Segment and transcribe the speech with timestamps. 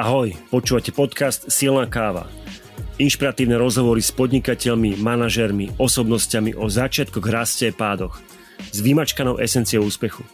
[0.00, 2.24] Ahoj, počúvate podcast Silná káva.
[2.96, 8.16] Inšpiratívne rozhovory s podnikateľmi, manažermi, osobnosťami o začiatkoch, raste a pádoch.
[8.72, 10.24] S vymačkanou esenciou úspechu.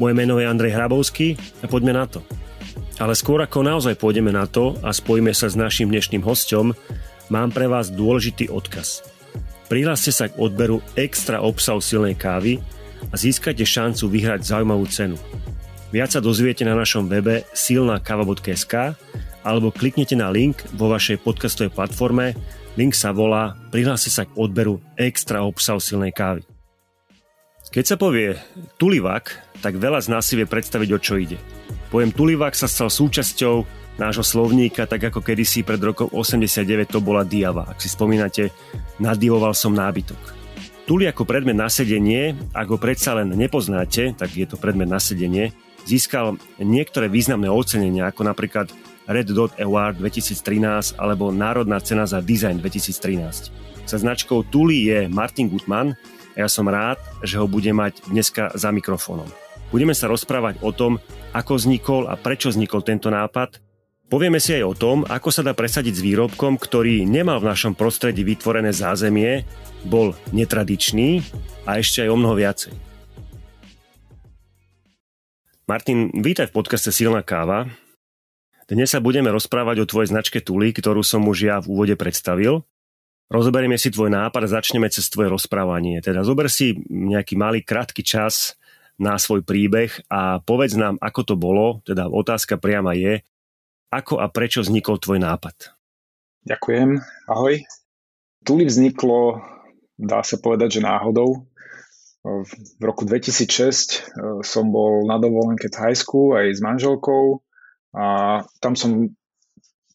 [0.00, 2.24] Moje meno je Andrej Hrabovský a poďme na to.
[2.96, 6.72] Ale skôr ako naozaj pôjdeme na to a spojíme sa s našim dnešným hostom,
[7.28, 9.04] mám pre vás dôležitý odkaz.
[9.68, 12.64] Prihláste sa k odberu extra obsahu silnej kávy
[13.12, 15.20] a získajte šancu vyhrať zaujímavú cenu.
[15.92, 18.96] Viac sa dozviete na našom webe silnakava.sk
[19.44, 22.32] alebo kliknite na link vo vašej podcastovej platforme.
[22.80, 26.48] Link sa volá Prihlási sa k odberu extra obsahu silnej kávy.
[27.68, 28.40] Keď sa povie
[28.80, 31.36] tulivak, tak veľa z nás si vie predstaviť, o čo ide.
[31.92, 33.68] Pojem tulivak sa stal súčasťou
[34.00, 37.68] nášho slovníka, tak ako kedysi pred rokom 89 to bola diava.
[37.68, 38.48] Ak si spomínate,
[38.96, 40.40] nadivoval som nábytok.
[40.88, 44.96] Tuli ako predmet na sedenie, ak ho predsa len nepoznáte, tak je to predmet na
[44.96, 45.52] sedenie,
[45.82, 48.70] Získal niektoré významné ocenenia, ako napríklad
[49.10, 53.50] Red Dot Award 2013 alebo Národná cena za design 2013.
[53.82, 55.98] Sa značkou Tuli je Martin Gutmann
[56.38, 59.26] a ja som rád, že ho bude mať dneska za mikrofónom.
[59.74, 61.02] Budeme sa rozprávať o tom,
[61.32, 63.58] ako vznikol a prečo vznikol tento nápad.
[64.12, 67.72] Povieme si aj o tom, ako sa dá presadiť s výrobkom, ktorý nemal v našom
[67.72, 69.48] prostredí vytvorené zázemie,
[69.88, 71.24] bol netradičný
[71.64, 72.91] a ešte aj o mnoho viacej.
[75.72, 77.64] Martin, vítaj v podcaste Silná káva.
[78.68, 82.68] Dnes sa budeme rozprávať o tvojej značke Tuli, ktorú som už ja v úvode predstavil.
[83.32, 86.04] Rozoberieme si tvoj nápad a začneme cez tvoje rozprávanie.
[86.04, 88.60] Teda zober si nejaký malý krátky čas
[89.00, 93.24] na svoj príbeh a povedz nám, ako to bolo, teda otázka priama je,
[93.88, 95.72] ako a prečo vznikol tvoj nápad.
[96.52, 97.00] Ďakujem,
[97.32, 97.64] ahoj.
[98.44, 99.40] Tuli vzniklo,
[99.96, 101.48] dá sa povedať, že náhodou
[102.22, 103.96] v roku 2006 e,
[104.46, 107.42] som bol na dovolenke v Thajsku aj s manželkou
[107.98, 108.06] a
[108.62, 109.10] tam som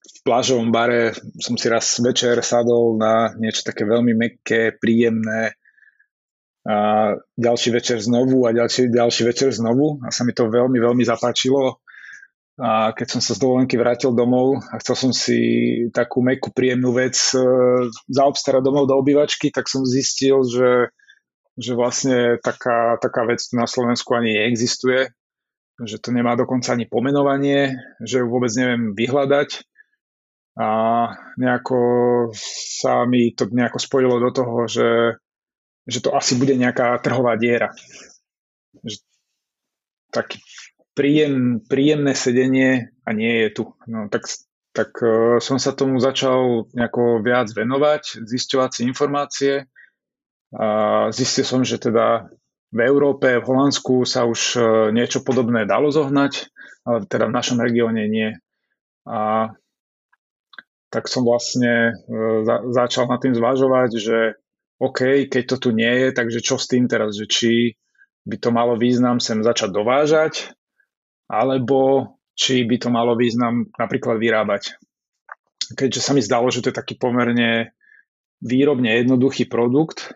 [0.08, 5.56] v plážovom bare som si raz večer sadol na niečo také veľmi mekké, príjemné
[6.68, 11.00] a ďalší večer znovu a ďalší, ďalší večer znovu a sa mi to veľmi, veľmi
[11.08, 11.80] zapáčilo.
[12.60, 15.40] A keď som sa z dovolenky vrátil domov a chcel som si
[15.96, 17.40] takú mekú, príjemnú vec e,
[18.12, 20.92] zaobstarať domov do obývačky, tak som zistil, že
[21.58, 25.10] že vlastne taká, taká vec tu na Slovensku ani neexistuje,
[25.82, 29.66] že to nemá dokonca ani pomenovanie, že ju vôbec neviem vyhľadať
[30.58, 30.70] a
[31.38, 31.78] nejako
[32.34, 35.22] sa mi to nejako spojilo do toho, že,
[35.86, 37.74] že to asi bude nejaká trhová diera.
[38.82, 39.06] Že
[40.10, 40.42] taký
[40.98, 43.64] príjem, príjemné sedenie a nie je tu.
[43.86, 44.26] No, tak,
[44.74, 49.54] tak uh, som sa tomu začal nejako viac venovať, zisťovať si informácie
[51.12, 52.32] zistil som, že teda
[52.72, 56.52] v Európe, v Holandsku sa už e, niečo podobné dalo zohnať,
[56.84, 58.36] ale teda v našom regióne nie.
[59.08, 59.52] A
[60.92, 62.44] tak som vlastne e,
[62.76, 64.18] začal nad tým zvažovať, že
[64.84, 67.80] OK, keď to tu nie je, takže čo s tým teraz, že či
[68.28, 70.52] by to malo význam sem začať dovážať,
[71.32, 74.76] alebo či by to malo význam napríklad vyrábať.
[75.72, 77.72] Keďže sa mi zdalo, že to je taký pomerne
[78.44, 80.14] výrobne jednoduchý produkt,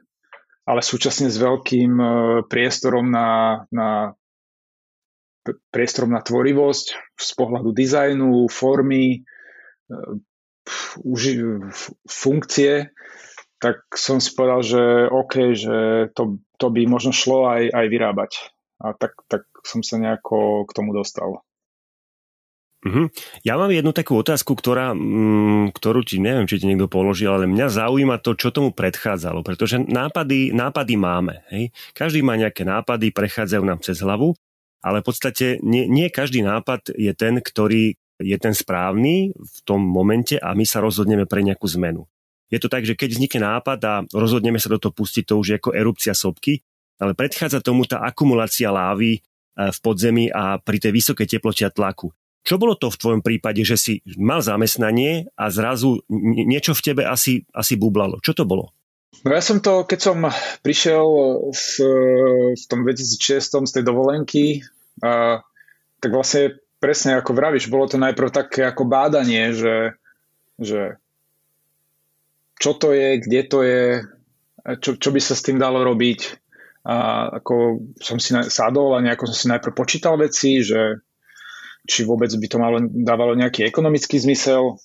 [0.71, 2.07] ale súčasne s veľkým e,
[2.47, 4.15] priestorom na, na
[5.75, 9.99] priestorom na tvorivosť z pohľadu dizajnu, formy, e,
[12.07, 12.95] funkcie,
[13.59, 15.77] tak som si povedal, že OK, že
[16.15, 18.31] to, to by možno šlo aj, aj vyrábať.
[18.81, 21.43] A tak, tak som sa nejako k tomu dostal.
[22.81, 23.13] Uh-huh.
[23.45, 27.45] Ja mám jednu takú otázku, ktorá, mm, ktorú ti neviem, či ti niekto položil, ale
[27.45, 31.45] mňa zaujíma to, čo tomu predchádzalo, pretože nápady, nápady máme.
[31.53, 31.69] Hej?
[31.93, 34.33] Každý má nejaké nápady, prechádzajú nám cez hlavu,
[34.81, 39.81] ale v podstate nie, nie každý nápad je ten, ktorý je ten správny v tom
[39.81, 42.09] momente a my sa rozhodneme pre nejakú zmenu.
[42.49, 45.47] Je to tak, že keď vznikne nápad a rozhodneme sa do toho pustiť, to už
[45.53, 46.65] je ako erupcia sopky,
[47.01, 51.71] ale predchádza tomu tá akumulácia lávy eh, v podzemí a pri tej vysokej teplote a
[51.73, 52.13] tlaku.
[52.41, 57.03] Čo bolo to v tvojom prípade, že si mal zamestnanie a zrazu niečo v tebe
[57.05, 58.17] asi, asi bublalo?
[58.17, 58.73] Čo to bolo?
[59.21, 60.17] No ja som to, keď som
[60.65, 61.05] prišiel
[61.53, 61.65] v,
[62.57, 64.65] v tom 2006 z tej dovolenky,
[65.05, 65.45] a,
[66.01, 69.93] tak vlastne presne ako vravíš, bolo to najprv také ako bádanie, že,
[70.57, 70.97] že
[72.57, 73.83] čo to je, kde to je,
[74.81, 76.41] čo, čo by sa s tým dalo robiť.
[76.81, 81.05] A ako som si sadol a nejako som si najprv počítal veci, že
[81.85, 84.77] či vôbec by to malo, dávalo nejaký ekonomický zmysel.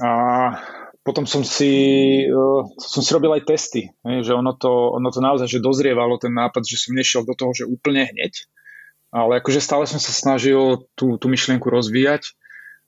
[0.00, 0.10] A
[1.06, 1.72] potom som si,
[2.26, 6.34] uh, som si robil aj testy, že ono to, ono to naozaj že dozrievalo ten
[6.34, 8.34] nápad, že som nešiel do toho, že úplne hneď,
[9.14, 12.34] ale akože stále som sa snažil tú, tú myšlienku rozvíjať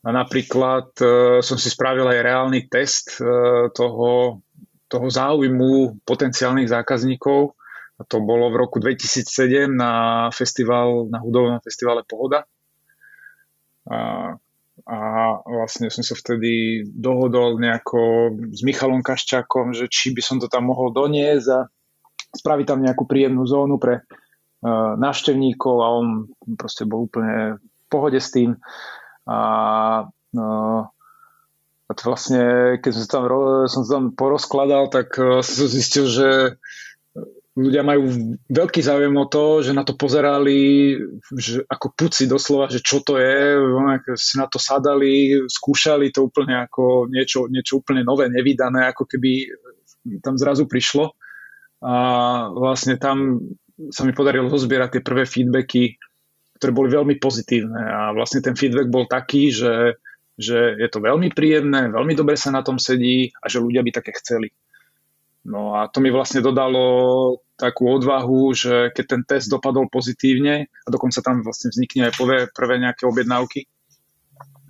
[0.03, 1.07] A napríklad e,
[1.43, 3.25] som si spravil aj reálny test e,
[3.71, 4.43] toho,
[4.87, 7.55] toho záujmu potenciálnych zákazníkov.
[7.99, 12.47] A to bolo v roku 2007 na, festival, na hudobnom festivale Pohoda.
[13.89, 14.37] A,
[14.85, 14.99] a
[15.45, 20.69] vlastne som sa vtedy dohodol nejako s Michalom Kaščákom, že či by som to tam
[20.69, 21.61] mohol doniesť a
[22.37, 26.07] spraviť tam nejakú príjemnú zónu pre uh, návštevníkov a on
[26.61, 28.61] proste bol úplne v pohode s tým.
[29.25, 29.39] A,
[30.37, 30.83] uh,
[31.89, 33.23] a to vlastne, keď som sa tam,
[33.65, 36.29] som sa tam porozkladal, tak uh, som zistil, že
[37.59, 40.95] ľudia majú veľký záujem o to, že na to pozerali
[41.35, 43.59] že ako puci doslova, že čo to je,
[44.15, 49.51] si na to sadali, skúšali to úplne ako niečo, niečo úplne nové, nevydané, ako keby
[50.23, 51.19] tam zrazu prišlo.
[51.83, 51.95] A
[52.55, 53.43] vlastne tam
[53.91, 55.99] sa mi podarilo zozbierať tie prvé feedbacky,
[56.59, 57.79] ktoré boli veľmi pozitívne.
[57.79, 59.99] A vlastne ten feedback bol taký, že,
[60.35, 63.91] že je to veľmi príjemné, veľmi dobre sa na tom sedí a že ľudia by
[63.95, 64.51] také chceli.
[65.47, 70.89] No a to mi vlastne dodalo takú odvahu, že keď ten test dopadol pozitívne a
[70.89, 73.67] dokonca tam vlastne vznikne aj prvé, prvé nejaké objednávky,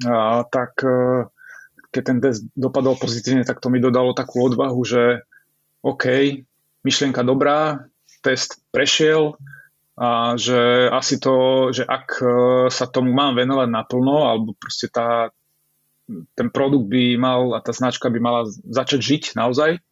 [0.08, 1.28] a, tak e,
[1.92, 5.26] keď ten test dopadol pozitívne, tak to mi dodalo takú odvahu, že
[5.84, 6.04] OK,
[6.86, 7.88] myšlienka dobrá,
[8.22, 9.36] test prešiel
[9.98, 12.26] a že asi to, že ak e,
[12.70, 15.34] sa tomu mám venovať naplno, alebo proste tá,
[16.38, 19.82] ten produkt by mal a tá značka by mala začať žiť naozaj,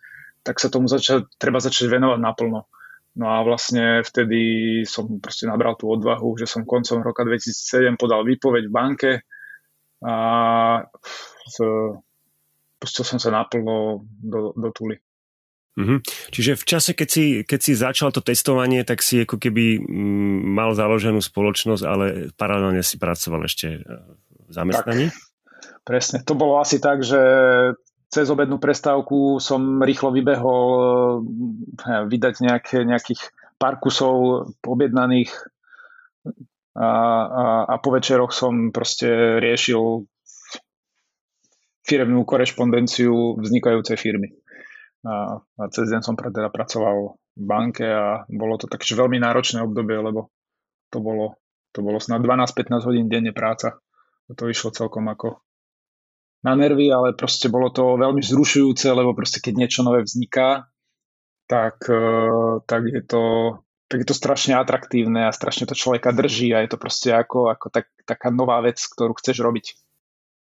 [0.46, 2.70] tak sa tomu začať, treba začať venovať naplno.
[3.16, 4.40] No a vlastne vtedy
[4.86, 9.10] som proste nabral tú odvahu, že som koncom roka 2007 podal výpoveď v banke
[10.04, 10.14] a
[12.78, 15.00] pustil som sa naplno do, do Tuly.
[15.76, 15.98] Mm-hmm.
[16.32, 20.56] Čiže v čase, keď si, keď si začal to testovanie, tak si ako keby mm,
[20.56, 24.00] mal založenú spoločnosť, ale paralelne si pracoval ešte e,
[24.48, 25.12] v zamestnaní?
[25.12, 26.24] Tak, presne.
[26.24, 27.20] To bolo asi tak, že
[28.16, 33.20] cez obednú prestávku som rýchlo vybehol e, vydať nejaké, nejakých
[33.60, 35.28] pár kusov objednaných
[36.72, 36.88] a,
[37.28, 40.08] a, a po večeroch som proste riešil
[41.84, 44.32] firemnú korešpondenciu vznikajúcej firmy
[45.04, 49.60] a, a cez deň som teda pracoval v banke a bolo to takže veľmi náročné
[49.60, 50.32] obdobie, lebo
[50.88, 51.36] to bolo,
[51.76, 53.76] to bolo snad 12-15 hodín denne práca.
[54.26, 55.45] A to išlo celkom ako
[56.44, 60.68] na nervy, ale proste bolo to veľmi vzrušujúce, lebo proste keď niečo nové vzniká,
[61.46, 62.02] tak, e,
[62.66, 63.22] tak, je to,
[63.86, 67.48] tak je to strašne atraktívne a strašne to človeka drží a je to proste ako,
[67.54, 69.78] ako tak, taká nová vec, ktorú chceš robiť.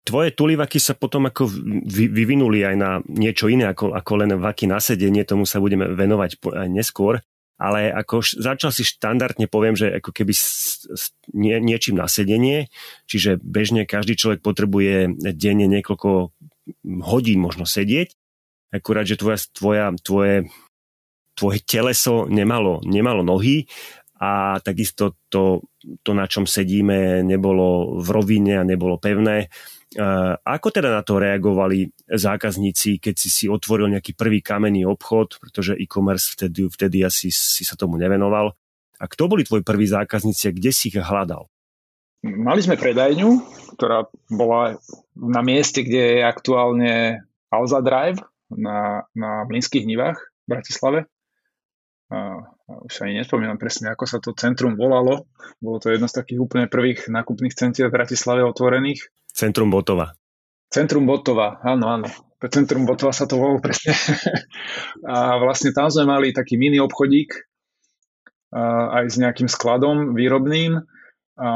[0.06, 1.50] Tvoje tulivaky sa potom ako
[1.90, 6.46] vyvinuli aj na niečo iné ako, ako len vaky na sedenie, tomu sa budeme venovať
[6.46, 11.96] aj neskôr, ale ako začal si štandardne poviem, že ako keby s, s nie, niečím
[11.96, 12.68] na sedenie,
[13.08, 16.36] čiže bežne každý človek potrebuje denne niekoľko
[17.06, 18.12] hodín možno sedieť,
[18.76, 20.36] akurát, že tvoja, tvoja, tvoje,
[21.40, 23.72] tvoje teleso nemalo, nemalo nohy.
[24.16, 25.68] A takisto to,
[26.00, 29.52] to, na čom sedíme, nebolo v rovine a nebolo pevné
[30.44, 35.80] ako teda na to reagovali zákazníci, keď si si otvoril nejaký prvý kamenný obchod, pretože
[35.80, 38.52] e-commerce vtedy, vtedy asi si sa tomu nevenoval.
[39.00, 41.48] A kto boli tvoji prví zákazníci a kde si ich hľadal?
[42.26, 43.30] Mali sme predajňu,
[43.78, 44.82] ktorá bola
[45.14, 47.22] na mieste, kde je aktuálne
[47.54, 48.18] Alza Drive
[48.50, 51.00] na, na Mlinských nivách v Bratislave.
[52.10, 55.30] A, a už ani nespomínam presne, ako sa to centrum volalo.
[55.62, 59.06] Bolo to jedno z takých úplne prvých nákupných centier v Bratislave otvorených.
[59.36, 60.16] Centrum Botova.
[60.72, 62.08] Centrum Botova, áno, áno.
[62.40, 63.92] Centrum Botova sa to volalo presne.
[65.12, 67.36] a vlastne tam sme mali taký mini obchodík
[68.96, 70.80] aj s nejakým skladom výrobným.
[71.36, 71.52] A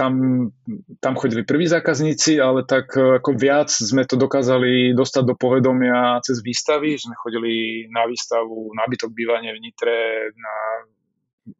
[0.00, 0.12] tam,
[0.96, 6.40] tam chodili prví zákazníci, ale tak ako viac sme to dokázali dostať do povedomia cez
[6.40, 9.96] výstavy, sme chodili na výstavu nábytok bývanie v Nitre,
[10.32, 10.56] na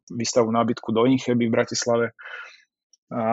[0.09, 2.17] výstavu nábytku do Incheby v Bratislave
[3.11, 3.23] a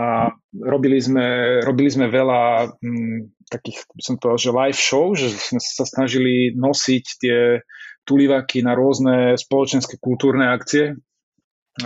[0.59, 5.63] robili sme, robili sme veľa m, mm, takých, som povedal, že live show, že sme
[5.63, 7.63] sa snažili nosiť tie
[8.03, 10.99] tulivaky na rôzne spoločenské kultúrne akcie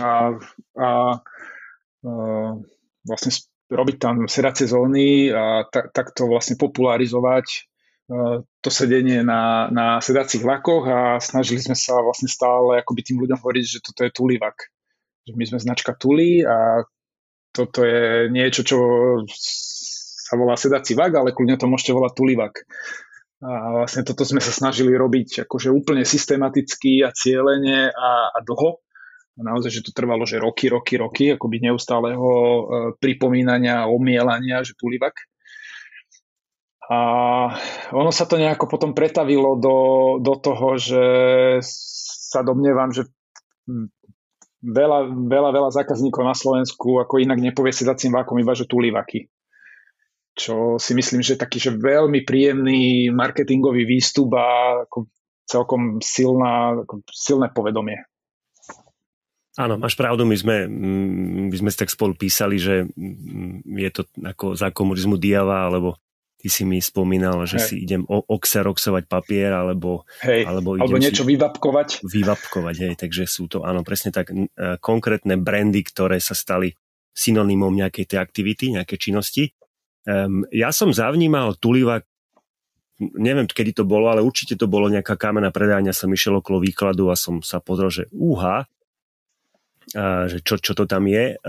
[0.01, 0.33] a,
[0.73, 0.89] a, a
[3.05, 3.31] vlastne
[3.69, 7.69] robiť tam sedacie zóny a tak, takto vlastne popularizovať
[8.59, 13.39] to sedenie na, na sedacích vlakoch a snažili sme sa vlastne stále akoby tým ľuďom
[13.39, 14.69] hovoriť, že toto je tulivak.
[15.23, 16.83] Že my sme značka Tuli a
[17.53, 18.77] toto je niečo, čo
[19.29, 22.65] sa volá sedací vak, ale kľudne to môžete volať tulivak.
[23.43, 28.81] A vlastne toto sme sa snažili robiť akože úplne systematicky a cieľene a, a dlho.
[29.33, 32.63] A naozaj, že to trvalo, že roky, roky, roky, akoby neustáleho e,
[33.01, 35.27] pripomínania, omielania, že tulivak.
[36.87, 36.99] A
[37.91, 39.77] ono sa to nejako potom pretavilo do,
[40.19, 41.05] do toho, že
[41.63, 43.09] sa domnievam, že
[44.63, 49.27] veľa, veľa, veľa zákazníkov na Slovensku ako inak nepovie sedacím vákom, iba že tulivaky.
[50.33, 55.05] Čo si myslím, že taký že veľmi príjemný marketingový výstup a ako
[55.45, 58.01] celkom silná, ako silné povedomie.
[59.53, 60.65] Áno, máš pravdu, my sme,
[61.45, 62.89] my sme si tak spolu písali, že
[63.69, 66.01] je to ako za komunizmu diava, alebo
[66.43, 67.67] ty si mi spomínal, že Hej.
[67.71, 70.43] si idem oxeroxovať papier, alebo, hej.
[70.43, 72.03] alebo, idem alebo niečo vyvapkovať.
[72.03, 74.51] Vyvapkovať, hej, takže sú to, áno, presne tak e,
[74.83, 76.75] konkrétne brandy, ktoré sa stali
[77.15, 79.55] synonymom nejakej tej aktivity, nejakej činnosti.
[80.03, 82.03] Um, ja som zavnímal Tuliva,
[82.99, 87.07] neviem, kedy to bolo, ale určite to bolo nejaká kamená predajňa, som išiel okolo výkladu
[87.07, 88.67] a som sa pozrel, že úha,
[90.27, 91.39] že čo, čo to tam je.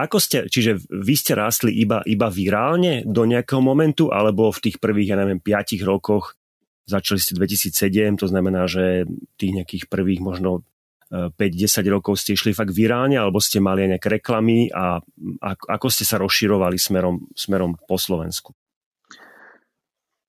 [0.00, 4.76] Ako ste, čiže vy ste rástli iba, iba virálne do nejakého momentu, alebo v tých
[4.80, 6.40] prvých, ja neviem, 5 rokoch,
[6.88, 9.04] začali ste 2007, to znamená, že
[9.36, 10.64] tých nejakých prvých možno
[11.12, 15.02] 5-10 e, rokov ste išli fakt virálne, alebo ste mali aj nejaké reklamy a
[15.42, 18.56] ako, ste sa rozširovali smerom, smerom po Slovensku?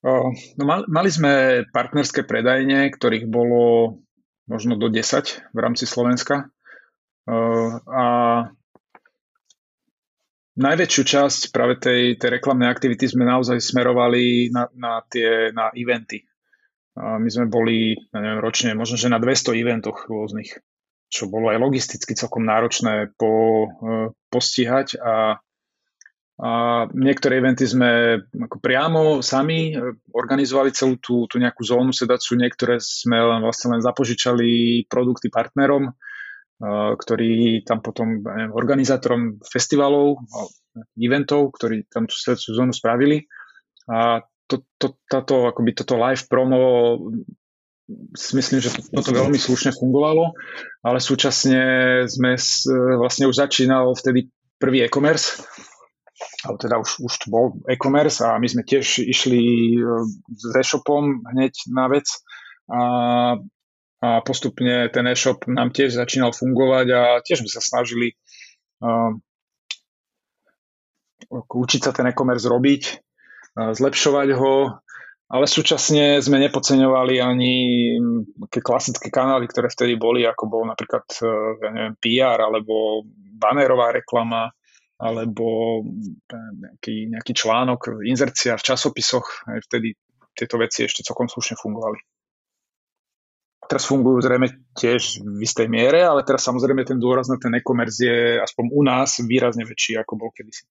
[0.01, 0.33] No,
[0.89, 3.95] mali sme partnerské predajne, ktorých bolo
[4.49, 6.49] možno do 10 v rámci Slovenska.
[7.85, 8.05] A
[10.59, 16.27] najväčšiu časť práve tej, tej reklamnej aktivity sme naozaj smerovali na, na tie na eventy.
[16.95, 20.59] My sme boli, ja neviem, ročne možno, že na 200 eventoch rôznych,
[21.07, 23.67] čo bolo aj logisticky celkom náročné po, e,
[24.27, 25.39] postihať a,
[26.35, 26.49] a
[26.91, 29.71] niektoré eventy sme ako priamo sami
[30.11, 35.95] organizovali celú tú, tú nejakú zónu sedaciu, niektoré sme len vlastne len zapožičali produkty partnerom,
[36.61, 40.21] ktorí tam potom neviem, organizátorom festivalov,
[40.93, 43.25] eventov, ktorí tam tú sledujúcu zónu spravili.
[43.89, 46.59] A to, to, táto, akoby toto live promo
[48.15, 50.31] si myslím, že toto veľmi slušne fungovalo,
[50.85, 51.59] ale súčasne
[52.07, 52.39] sme
[52.95, 55.43] vlastne už začínal vtedy prvý e-commerce,
[56.45, 59.41] alebo teda už, už to bol e-commerce a my sme tiež išli
[59.75, 62.05] e, s e-shopom hneď na vec
[62.69, 62.79] a
[64.01, 68.17] a postupne ten e-shop nám tiež začínal fungovať a tiež sme sa snažili
[68.81, 69.13] uh,
[71.29, 72.83] učiť sa ten e-commerce robiť,
[73.61, 74.81] uh, zlepšovať ho,
[75.31, 77.53] ale súčasne sme nepodceňovali ani
[78.49, 83.05] tie klasické kanály, ktoré vtedy boli, ako bol napríklad uh, ja neviem, PR alebo
[83.37, 84.49] banérová reklama,
[84.97, 85.81] alebo
[86.33, 89.49] nejaký, nejaký článok, inzercia v časopisoch.
[89.49, 89.97] Aj vtedy
[90.37, 92.20] tieto veci ešte celkom slušne fungovali
[93.69, 98.01] teraz fungujú zrejme tiež v istej miere, ale teraz samozrejme ten dôraz na ten e-commerce
[98.01, 100.65] je aspoň u nás výrazne väčší, ako bol kedysi.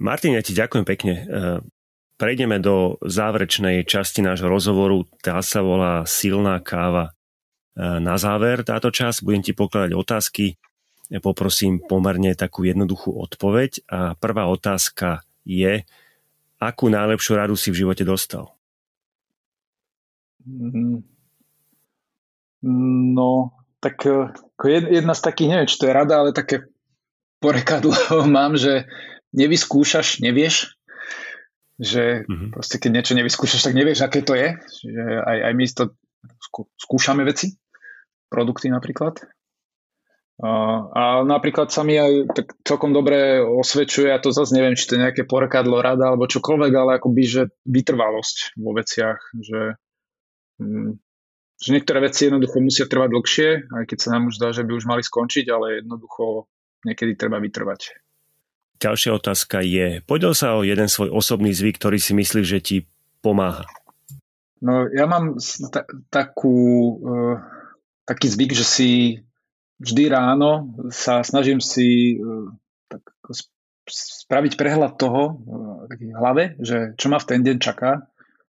[0.00, 1.14] Martin, ja ti ďakujem pekne.
[1.14, 1.24] E,
[2.18, 5.06] prejdeme do záverečnej časti nášho rozhovoru.
[5.22, 7.14] Tá sa volá Silná káva.
[7.78, 10.58] E, na záver táto čas budem ti pokladať otázky.
[11.22, 13.86] Poprosím pomerne takú jednoduchú odpoveď.
[13.86, 15.86] A prvá otázka je,
[16.58, 18.50] akú najlepšiu radu si v živote dostal?
[20.42, 21.13] Mm,
[22.64, 23.52] No,
[23.84, 26.64] tak e, ako jedna z takých, neviem, či to je rada, ale také
[27.44, 27.92] porekadlo
[28.36, 28.88] mám, že
[29.36, 30.72] nevyskúšaš, nevieš.
[31.76, 32.50] Že mm-hmm.
[32.54, 34.56] proste keď niečo nevyskúšaš, tak nevieš, aké to je.
[34.86, 35.84] Že aj, aj my to
[36.80, 37.58] skúšame veci,
[38.32, 39.20] produkty napríklad.
[40.42, 44.98] A napríklad sa mi aj tak celkom dobre osvedčuje, a to zase neviem, či to
[44.98, 49.78] je nejaké porekadlo, rada alebo čokoľvek, ale akoby, že vytrvalosť vo veciach, že
[50.58, 51.03] mm,
[51.64, 54.72] že niektoré veci jednoducho musia trvať dlhšie, aj keď sa nám už zdá, že by
[54.76, 56.44] už mali skončiť, ale jednoducho
[56.84, 58.04] niekedy treba vytrvať.
[58.84, 62.76] Ďalšia otázka je, podel sa o jeden svoj osobný zvyk, ktorý si myslíš, že ti
[63.24, 63.64] pomáha?
[64.60, 65.40] No ja mám
[65.72, 66.60] ta- takú,
[67.00, 67.36] uh,
[68.04, 68.90] taký zvyk, že si
[69.80, 72.52] vždy ráno sa snažím si uh,
[72.92, 73.08] tak
[73.88, 78.04] spraviť prehľad toho uh, v hlave, že čo ma v ten deň čaká,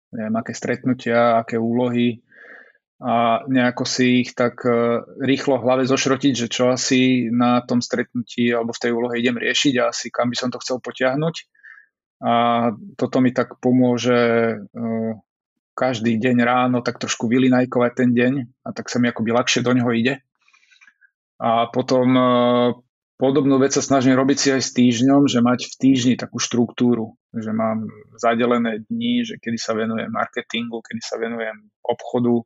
[0.09, 2.25] neviem, aké stretnutia, aké úlohy,
[2.95, 7.83] a nejako si ich tak e, rýchlo v hlave zošrotiť, že čo asi na tom
[7.83, 11.35] stretnutí alebo v tej úlohe idem riešiť a asi kam by som to chcel potiahnuť.
[12.23, 12.33] A
[12.95, 14.15] toto mi tak pomôže
[14.55, 14.83] e,
[15.75, 18.33] každý deň ráno tak trošku vylinajkovať ten deň
[18.63, 20.23] a tak sa mi akoby ľahšie do neho ide.
[21.35, 22.23] A potom e,
[23.19, 27.19] podobnú vec sa snažím robiť si aj s týždňom, že mať v týždni takú štruktúru,
[27.35, 32.39] že mám zadelené dni, že kedy sa venujem marketingu, kedy sa venujem obchodu,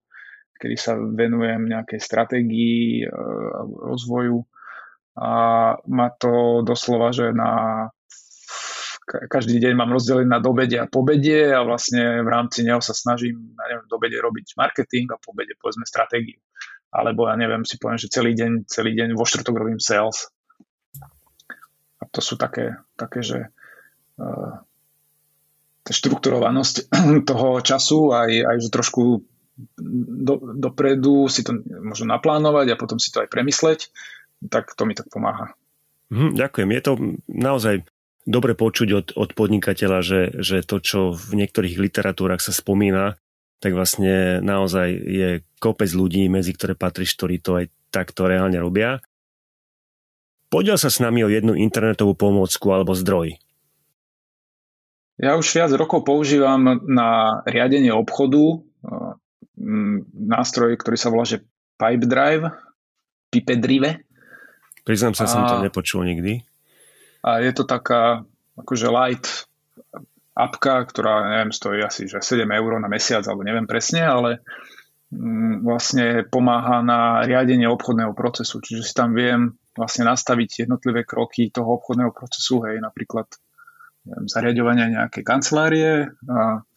[0.60, 3.06] kedy sa venujem nejakej stratégii e,
[3.90, 4.44] rozvoju
[5.16, 5.32] a
[5.88, 7.88] má to doslova, že na
[9.10, 13.58] každý deň mám rozdelený na dobede a pobede a vlastne v rámci neho sa snažím,
[13.58, 16.38] ja neviem, dobede robiť marketing a pobede povedzme stratégiu.
[16.94, 20.30] Alebo ja neviem, si poviem, že celý deň, celý deň vo štvrtok robím sales.
[21.98, 23.50] A to sú také, také že
[24.22, 24.62] uh,
[25.90, 26.94] štrukturovanosť
[27.30, 29.26] toho času aj, aj že trošku
[29.80, 33.92] do, dopredu si to možno naplánovať a potom si to aj premysleť,
[34.48, 35.54] tak to mi tak pomáha.
[36.10, 36.70] Hm, ďakujem.
[36.74, 36.94] Je to
[37.28, 37.76] naozaj
[38.24, 43.20] dobre počuť od, od podnikateľa, že, že to, čo v niektorých literatúrach sa spomína,
[43.60, 49.04] tak vlastne naozaj je kopec ľudí, medzi ktoré patríš, ktorí to aj takto reálne robia.
[50.50, 53.38] Podiel sa s nami o jednu internetovú pomôcku alebo zdroj.
[55.20, 58.64] Ja už viac rokov používam na riadenie obchodu
[60.16, 61.44] nástroj, ktorý sa volá, že
[61.76, 62.48] Pipe Drive,
[63.30, 63.92] Pipe Drive.
[64.88, 66.42] Priznám sa, a, som to nepočul nikdy.
[67.22, 68.24] A je to taká
[68.56, 69.28] akože light
[70.36, 74.40] apka, ktorá, neviem, stojí asi že 7 eur na mesiac, alebo neviem presne, ale
[75.12, 78.64] mm, vlastne pomáha na riadenie obchodného procesu.
[78.64, 83.28] Čiže si tam viem vlastne nastaviť jednotlivé kroky toho obchodného procesu, hej, napríklad
[84.08, 86.69] neviem, zariadovania nejakej kancelárie a a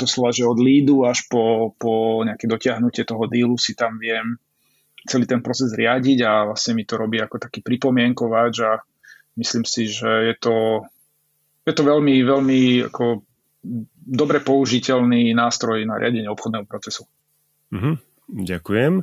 [0.00, 4.40] doslova, že od lídu až po, po nejaké dotiahnutie toho dílu si tam viem
[5.04, 8.72] celý ten proces riadiť a vlastne mi to robí ako taký pripomienkovač a
[9.40, 10.84] myslím si, že je to,
[11.64, 12.60] je to veľmi, veľmi
[12.92, 13.24] ako
[13.96, 17.08] dobre použiteľný nástroj na riadenie obchodného procesu.
[17.72, 17.94] Mm-hmm,
[18.44, 18.92] ďakujem.
[19.00, 19.02] E,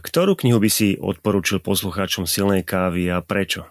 [0.00, 3.68] ktorú knihu by si odporúčil poslucháčom silnej kávy a prečo?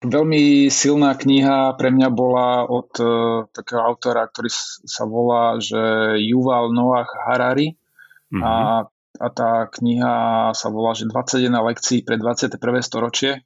[0.00, 4.48] Veľmi silná kniha pre mňa bola od uh, takého autora, ktorý
[4.88, 5.76] sa volá, že
[6.24, 7.76] Yuval Noah Harari.
[8.32, 8.40] Mm-hmm.
[8.40, 8.88] A,
[9.20, 10.14] a tá kniha
[10.56, 12.56] sa volá, že 21 lekcií pre 21.
[12.80, 13.44] storočie.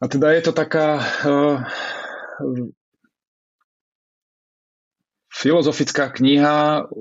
[0.00, 0.96] A teda je to taká
[1.28, 1.60] uh,
[5.28, 7.00] filozofická kniha o,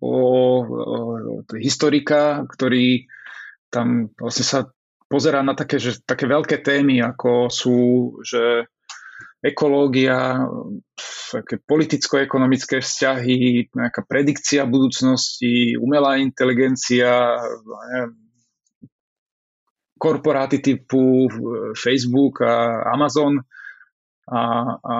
[0.00, 0.16] o,
[0.80, 0.98] o
[1.60, 3.04] historika, ktorý
[3.68, 4.58] tam vlastne sa
[5.12, 7.78] pozerá na také, že, také veľké témy, ako sú,
[8.24, 8.64] že
[9.44, 10.40] ekológia,
[11.28, 17.36] také politicko-ekonomické vzťahy, nejaká predikcia budúcnosti, umelá inteligencia,
[17.92, 18.16] neviem,
[20.00, 21.30] korporáty typu
[21.78, 23.38] Facebook a Amazon
[24.26, 24.42] a,
[24.82, 24.96] a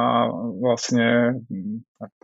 [0.63, 1.41] vlastne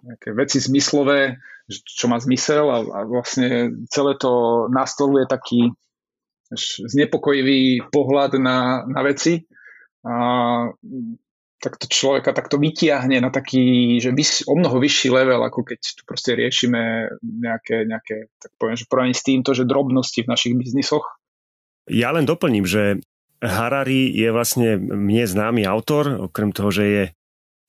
[0.06, 5.74] nejaké veci zmyslové, čo má zmysel a, a vlastne celé to nastoluje taký
[6.54, 9.44] znepokojivý pohľad na, na veci.
[10.04, 10.14] A
[11.58, 15.80] tak to človeka takto vytiahne na taký, že vys, o mnoho vyšší level, ako keď
[15.82, 20.54] tu proste riešime nejaké, nejaké tak poviem, že porovnaní s týmto, že drobnosti v našich
[20.54, 21.02] biznisoch.
[21.90, 23.02] Ja len doplním, že
[23.42, 27.04] Harari je vlastne mne známy autor, okrem toho, že je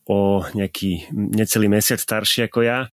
[0.09, 2.89] o nejaký necelý mesiac starší ako ja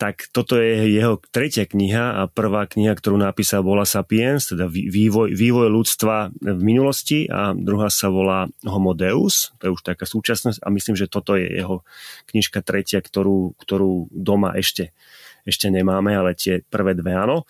[0.00, 5.36] tak toto je jeho tretia kniha a prvá kniha, ktorú napísal, bola Sapiens, teda vývoj,
[5.36, 10.64] vývoj ľudstva v minulosti a druhá sa volá Homo Deus, to je už taká súčasnosť
[10.64, 11.84] a myslím, že toto je jeho
[12.32, 14.96] knižka tretia, ktorú, ktorú doma ešte,
[15.44, 17.44] ešte nemáme, ale tie prvé dve áno.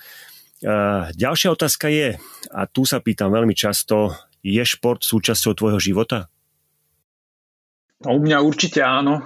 [1.15, 2.19] ďalšia otázka je,
[2.51, 4.11] a tu sa pýtam veľmi často,
[4.43, 6.27] je šport súčasťou tvojho života?
[8.03, 9.23] No, u mňa určite áno.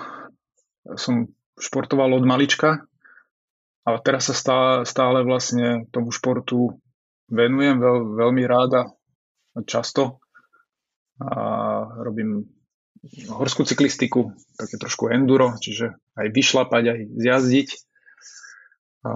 [0.98, 2.84] Som športoval od malička,
[3.84, 6.80] ale teraz sa stále, stále vlastne tomu športu
[7.28, 8.92] venujem veľ, veľmi ráda
[9.68, 10.24] často.
[11.20, 11.30] A
[12.02, 12.48] robím
[13.28, 17.68] horskú cyklistiku, také trošku enduro, čiže aj vyšlapať, aj zjazdiť.
[19.04, 19.12] A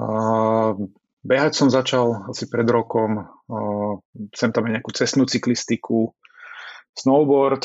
[1.24, 3.24] behať som začal asi pred rokom,
[4.36, 6.12] sem tam aj nejakú cestnú cyklistiku,
[6.92, 7.64] snowboard,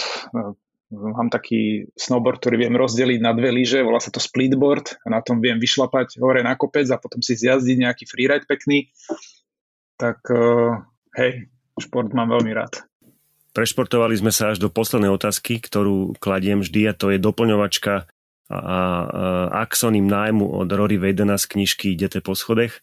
[0.94, 5.26] Mám taký snowboard, ktorý viem rozdeliť na dve lyže, volá sa to splitboard a na
[5.26, 8.94] tom viem vyšlapať hore na kopec a potom si zjazdiť nejaký freeride pekný.
[9.98, 10.86] Tak uh,
[11.18, 11.50] hej,
[11.82, 12.86] šport mám veľmi rád.
[13.58, 18.58] Prešportovali sme sa až do poslednej otázky, ktorú kladiem vždy a to je doplňovačka a,
[18.58, 18.58] a,
[19.62, 22.82] axonym nájmu od Rory Vedena z knižky Idete po schodech.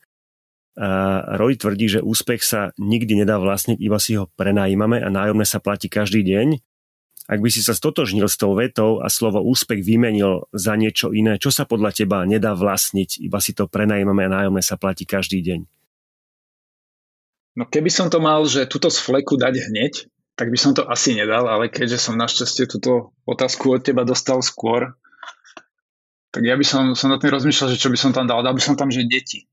[0.79, 5.43] A Rory tvrdí, že úspech sa nikdy nedá vlastniť, iba si ho prenajímame a nájomné
[5.43, 6.63] sa platí každý deň
[7.31, 11.39] ak by si sa stotožnil s tou vetou a slovo úspech vymenil za niečo iné,
[11.39, 15.39] čo sa podľa teba nedá vlastniť, iba si to prenajímame a nájomné sa platí každý
[15.39, 15.61] deň?
[17.55, 20.83] No keby som to mal, že túto z fleku dať hneď, tak by som to
[20.91, 24.99] asi nedal, ale keďže som našťastie túto otázku od teba dostal skôr,
[26.35, 28.43] tak ja by som, som na tým rozmýšľal, že čo by som tam dal.
[28.43, 29.47] Dal by som tam, že deti.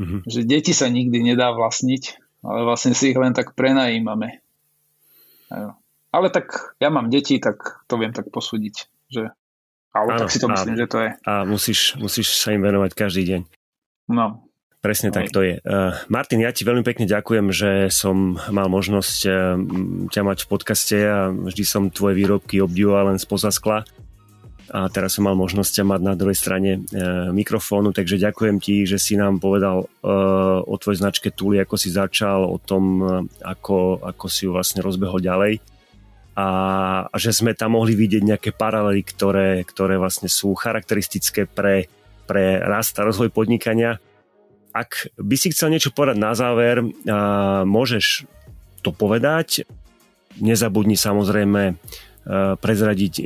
[0.00, 0.20] Mm-hmm.
[0.24, 2.02] Že deti sa nikdy nedá vlastniť,
[2.44, 4.40] ale vlastne si ich len tak prenajímame.
[6.14, 9.34] Ale tak ja mám deti, tak to viem tak posúdiť, že
[9.90, 10.80] ale tak si to myslím, áno.
[10.82, 11.10] že to je.
[11.26, 13.40] A musíš, musíš sa im venovať každý deň.
[14.14, 14.46] No.
[14.78, 15.58] Presne tak to je.
[15.64, 19.34] Uh, Martin, ja ti veľmi pekne ďakujem, že som mal možnosť uh,
[20.12, 23.82] ťa mať v podcaste a vždy som tvoje výrobky obdivoval len spoza skla
[24.74, 27.00] a teraz som mal možnosť ťa mať na druhej strane e,
[27.36, 29.84] mikrofónu, takže ďakujem ti, že si nám povedal
[30.64, 33.04] o tvojej značke Tuli, ako si začal, o tom,
[33.44, 35.60] ako, ako si ju vlastne rozbehol ďalej
[36.34, 36.48] a,
[37.14, 41.86] že sme tam mohli vidieť nejaké paralely, ktoré, ktoré vlastne sú charakteristické pre,
[42.26, 44.02] pre rast a rozvoj podnikania.
[44.74, 48.26] Ak by si chcel niečo povedať na záver, a môžeš
[48.82, 49.62] to povedať.
[50.42, 51.78] Nezabudni samozrejme
[52.60, 53.24] prezradiť, e,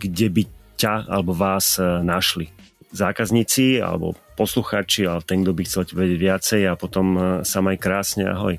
[0.00, 0.42] kde by
[0.80, 2.48] ťa alebo vás e, našli.
[2.90, 7.76] Zákazníci alebo posluchači, ale ten, kto by chcel vedieť viacej a potom e, sa maj
[7.76, 8.56] krásne, ahoj.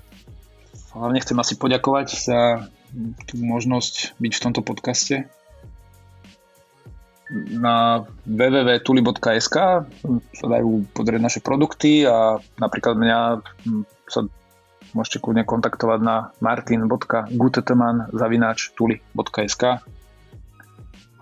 [0.93, 2.39] Hlavne chcem asi poďakovať za
[3.27, 5.27] tú možnosť byť v tomto podcaste.
[7.31, 9.55] Na www.tuli.sk
[10.35, 13.19] sa dajú pozrieť naše produkty a napríklad mňa
[14.11, 14.27] sa
[14.91, 19.79] môžete kľudne kontaktovať na martin.guteteman zavináč tuli.sk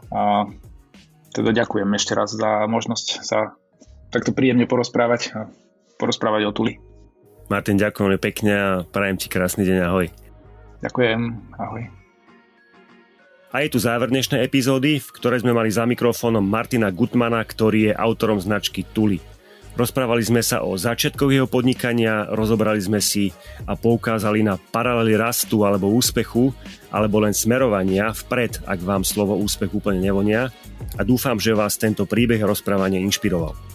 [0.10, 0.22] a
[1.30, 3.54] teda ďakujem ešte raz za možnosť sa
[4.10, 5.40] takto príjemne porozprávať a
[6.02, 6.74] porozprávať o Tuli.
[7.50, 10.29] Martin, ďakujem pekne a prajem ti krásny deň, ahoj.
[10.80, 11.20] Ďakujem,
[11.60, 11.84] ahoj.
[13.50, 17.90] A je tu záver dnešnej epizódy, v ktorej sme mali za mikrofónom Martina Gutmana, ktorý
[17.90, 19.18] je autorom značky Tuli.
[19.74, 23.32] Rozprávali sme sa o začiatkoch jeho podnikania, rozobrali sme si
[23.64, 26.52] a poukázali na paralely rastu alebo úspechu,
[26.94, 30.52] alebo len smerovania vpred, ak vám slovo úspech úplne nevonia
[30.98, 33.69] a dúfam, že vás tento príbeh rozprávania inšpiroval.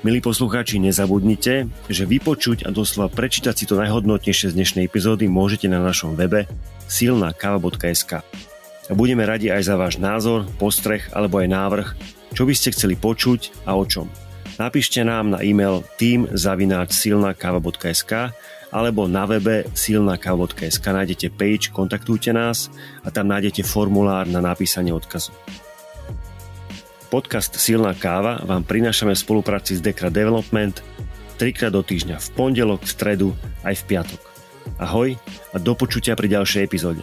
[0.00, 5.68] Milí poslucháči, nezabudnite, že vypočuť a doslova prečítať si to najhodnotnejšie z dnešnej epizódy môžete
[5.68, 6.48] na našom webe
[6.88, 8.24] silnakava.sk.
[8.88, 11.88] A budeme radi aj za váš názor, postreh alebo aj návrh,
[12.32, 14.08] čo by ste chceli počuť a o čom.
[14.56, 18.32] Napíšte nám na e-mail team.silnakava.sk
[18.72, 22.72] alebo na webe silnakava.sk nájdete page Kontaktujte nás
[23.04, 25.36] a tam nájdete formulár na napísanie odkazu.
[27.10, 30.78] Podcast Silná káva vám prinášame v spolupráci s Dekra Development
[31.42, 33.28] trikrát do týždňa v pondelok, v stredu
[33.66, 34.20] aj v piatok.
[34.78, 35.18] Ahoj
[35.50, 37.02] a do počutia pri ďalšej epizóde.